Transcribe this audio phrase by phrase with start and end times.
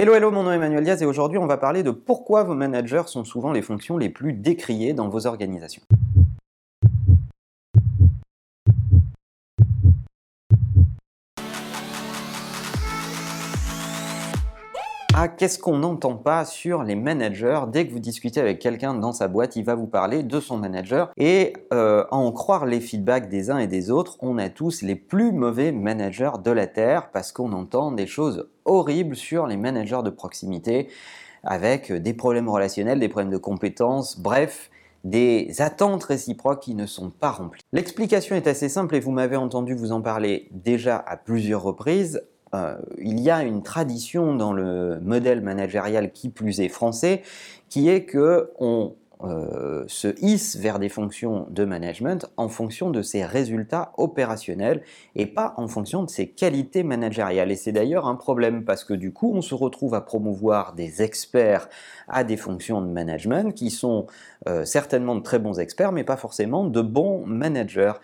[0.00, 2.54] Hello, hello, mon nom est Emmanuel Diaz et aujourd'hui on va parler de pourquoi vos
[2.54, 5.82] managers sont souvent les fonctions les plus décriées dans vos organisations.
[15.20, 17.62] Ah, qu'est-ce qu'on n'entend pas sur les managers?
[17.72, 20.58] Dès que vous discutez avec quelqu'un dans sa boîte, il va vous parler de son
[20.58, 21.10] manager.
[21.16, 24.80] Et euh, à en croire les feedbacks des uns et des autres, on a tous
[24.82, 29.56] les plus mauvais managers de la Terre parce qu'on entend des choses horribles sur les
[29.56, 30.86] managers de proximité
[31.42, 34.70] avec des problèmes relationnels, des problèmes de compétences, bref,
[35.02, 37.62] des attentes réciproques qui ne sont pas remplies.
[37.72, 42.22] L'explication est assez simple et vous m'avez entendu vous en parler déjà à plusieurs reprises.
[42.54, 47.22] Euh, il y a une tradition dans le modèle managérial qui plus est français,
[47.68, 53.02] qui est que on euh, se hisse vers des fonctions de management en fonction de
[53.02, 54.82] ses résultats opérationnels
[55.16, 57.50] et pas en fonction de ses qualités managériales.
[57.50, 61.02] Et c'est d'ailleurs un problème parce que du coup, on se retrouve à promouvoir des
[61.02, 61.68] experts
[62.06, 64.06] à des fonctions de management qui sont
[64.48, 67.94] euh, certainement de très bons experts, mais pas forcément de bons managers.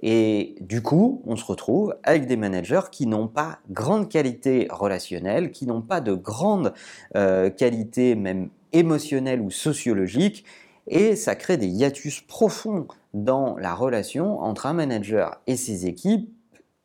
[0.00, 5.50] Et du coup, on se retrouve avec des managers qui n'ont pas grande qualité relationnelle,
[5.50, 6.72] qui n'ont pas de grande
[7.14, 10.44] euh, qualité même émotionnelle ou sociologique
[10.86, 16.28] et ça crée des hiatus profonds dans la relation entre un manager et ses équipes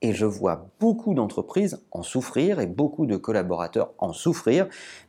[0.01, 4.67] et je vois beaucoup d'entreprises en souffrir et beaucoup de collaborateurs en souffrir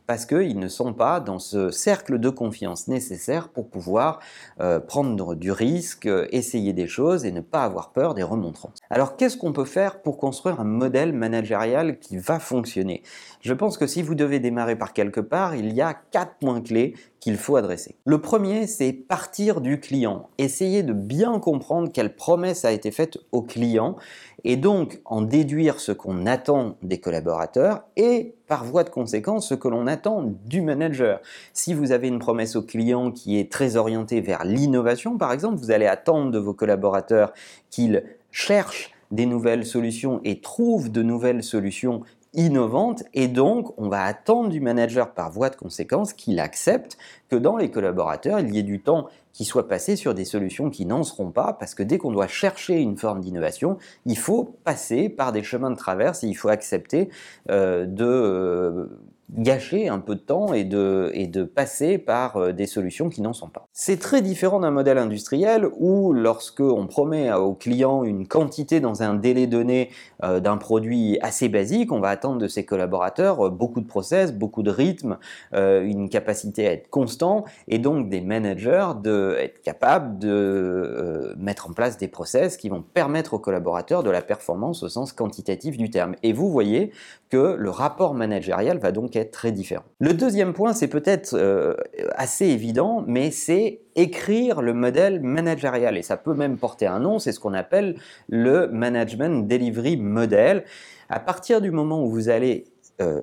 [0.09, 4.21] parce qu'ils ne sont pas dans ce cercle de confiance nécessaire pour pouvoir
[4.59, 8.79] euh, prendre du risque, essayer des choses et ne pas avoir peur des remontrances.
[8.89, 13.03] Alors qu'est-ce qu'on peut faire pour construire un modèle managérial qui va fonctionner?
[13.41, 16.61] Je pense que si vous devez démarrer par quelque part, il y a quatre points
[16.61, 17.95] clés qu'il faut adresser.
[18.05, 20.31] Le premier, c'est partir du client.
[20.39, 23.95] Essayer de bien comprendre quelle promesse a été faite au client
[24.43, 29.53] et donc en déduire ce qu'on attend des collaborateurs et par voie de conséquence ce
[29.53, 31.21] que l'on attend du manager.
[31.53, 35.59] Si vous avez une promesse au client qui est très orientée vers l'innovation, par exemple,
[35.59, 37.31] vous allez attendre de vos collaborateurs
[37.69, 42.01] qu'ils cherchent des nouvelles solutions et trouvent de nouvelles solutions
[42.33, 46.95] innovante et donc on va attendre du manager par voie de conséquence qu'il accepte
[47.27, 50.69] que dans les collaborateurs il y ait du temps qui soit passé sur des solutions
[50.69, 54.55] qui n'en seront pas parce que dès qu'on doit chercher une forme d'innovation il faut
[54.63, 57.09] passer par des chemins de traverse et il faut accepter
[57.49, 58.85] euh, de euh,
[59.31, 63.21] gâcher un peu de temps et de, et de passer par euh, des solutions qui
[63.21, 63.67] n'en sont pas.
[63.73, 69.03] C'est très différent d'un modèle industriel où lorsque on promet au client une quantité dans
[69.03, 69.89] un délai donné
[70.21, 74.71] d'un produit assez basique, on va attendre de ses collaborateurs beaucoup de process, beaucoup de
[74.71, 75.17] rythme,
[75.53, 81.73] une capacité à être constant et donc des managers de être capables de mettre en
[81.73, 85.89] place des process qui vont permettre aux collaborateurs de la performance au sens quantitatif du
[85.89, 86.15] terme.
[86.23, 86.91] Et vous voyez
[87.29, 89.83] que le rapport managérial va donc très différent.
[89.99, 91.75] Le deuxième point, c'est peut-être euh,
[92.15, 95.97] assez évident, mais c'est écrire le modèle managérial.
[95.97, 97.97] Et ça peut même porter un nom, c'est ce qu'on appelle
[98.27, 100.63] le Management Delivery Model.
[101.09, 102.65] À partir du moment où vous allez
[103.01, 103.21] euh,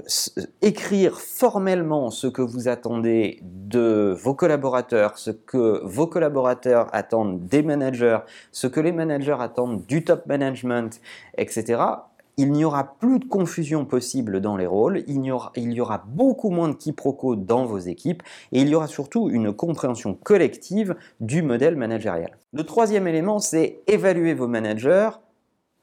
[0.62, 7.62] écrire formellement ce que vous attendez de vos collaborateurs, ce que vos collaborateurs attendent des
[7.62, 8.20] managers,
[8.53, 11.00] ce que les managers attendent du top management,
[11.37, 11.82] etc.,
[12.38, 15.81] il n'y aura plus de confusion possible dans les rôles, il y, aura, il y
[15.81, 18.22] aura beaucoup moins de quiproquos dans vos équipes
[18.53, 22.37] et il y aura surtout une compréhension collective du modèle managérial.
[22.53, 25.10] Le troisième élément, c'est évaluer vos managers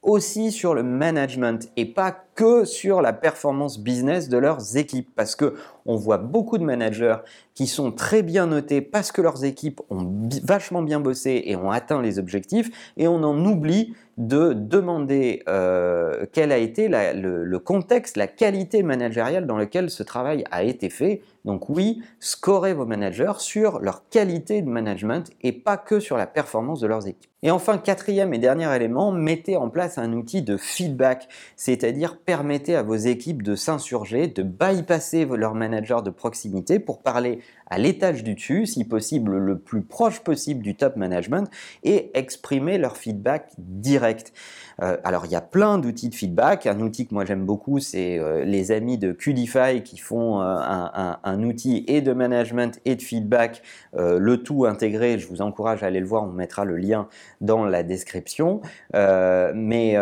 [0.04, 5.36] aussi sur le management et pas que sur la performance business de leurs équipes parce
[5.36, 5.56] que
[5.86, 7.18] on voit beaucoup de managers
[7.54, 10.08] qui sont très bien notés parce que leurs équipes ont
[10.44, 16.26] vachement bien bossé et ont atteint les objectifs et on en oublie de demander euh,
[16.32, 20.90] quel a été le, le, contexte, la qualité managériale dans lequel ce travail a été
[20.90, 21.22] fait.
[21.46, 26.28] Donc oui, scorez vos managers sur leur qualité de management et pas que sur la
[26.28, 27.32] performance de leurs équipes.
[27.42, 31.28] Et enfin, quatrième et dernier élément, mettez en place un outil de feedback,
[31.58, 37.40] c'est-à-dire permettez à vos équipes de s'insurger, de bypasser leur manager de proximité pour parler
[37.68, 41.50] à l'étage du dessus, si possible le plus proche possible du top management,
[41.84, 44.34] et exprimer leur feedback direct.
[44.82, 46.66] Euh, alors il y a plein d'outils de feedback.
[46.66, 50.46] Un outil que moi j'aime beaucoup, c'est euh, les amis de Qdify qui font euh,
[50.46, 53.62] un, un, outil et de management et de feedback,
[53.94, 55.20] le tout intégré.
[55.20, 57.08] Je vous encourage à aller le voir, on mettra le lien
[57.42, 58.62] dans la description.
[58.94, 59.96] mais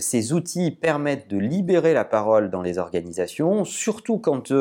[0.00, 4.52] ces outils permettent de libérer la parole dans les organisations, surtout quand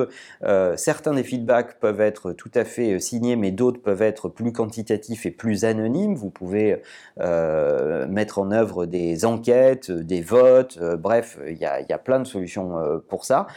[0.76, 5.26] certains des feedbacks peuvent être tout à fait signés, mais d'autres peuvent être plus quantitatifs
[5.26, 6.16] et plus anonymes.
[6.16, 6.82] Vous pouvez
[7.18, 12.26] mettre en œuvre des enquêtes euh, des votes, euh, bref, il y, a, plein de
[12.26, 13.48] solutions euh, pour ça.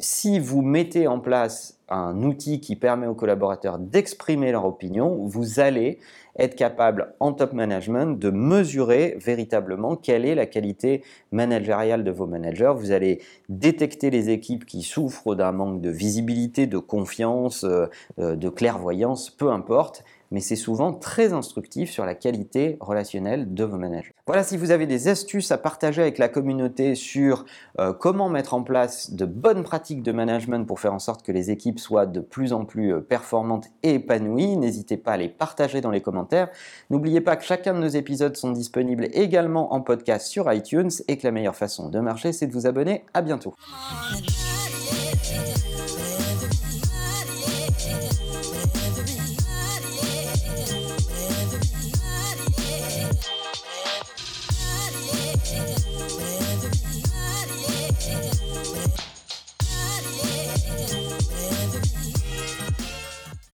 [0.00, 5.58] si vous mettez en place un outil qui permet aux collaborateurs d'exprimer leur opinion, vous
[5.58, 5.98] allez
[6.38, 11.02] être capable en top management de mesurer véritablement quelle est la qualité
[11.32, 12.72] managériale de vos managers.
[12.76, 17.86] Vous allez détecter les équipes qui souffrent d'un manque de visibilité, de confiance, euh,
[18.18, 23.64] euh, de clairvoyance, peu importe mais c'est souvent très instructif sur la qualité relationnelle de
[23.64, 24.12] vos managers.
[24.26, 27.46] Voilà, si vous avez des astuces à partager avec la communauté sur
[27.78, 31.32] euh, comment mettre en place de bonnes pratiques de management pour faire en sorte que
[31.32, 35.80] les équipes soient de plus en plus performantes et épanouies, n'hésitez pas à les partager
[35.80, 36.02] dans les
[36.90, 41.16] N'oubliez pas que chacun de nos épisodes sont disponibles également en podcast sur iTunes et
[41.16, 43.04] que la meilleure façon de marcher, c'est de vous abonner.
[43.14, 43.54] À bientôt.